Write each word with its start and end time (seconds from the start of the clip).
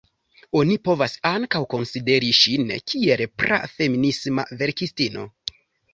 Oni 0.59 0.77
povas 0.87 1.13
ankaŭ 1.31 1.61
konsideri 1.75 2.31
ŝin 2.39 2.73
kiel 2.93 3.23
pra-feminisma 3.43 4.51
verkistino. 4.63 5.29